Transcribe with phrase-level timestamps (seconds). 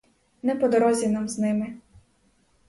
[0.43, 1.77] Не по дорозі нам з ними.